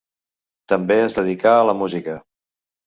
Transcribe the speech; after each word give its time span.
També 0.73 0.97
es 1.03 1.19
dedicà 1.21 1.55
a 1.59 1.71
la 1.71 1.79
música. 1.85 2.21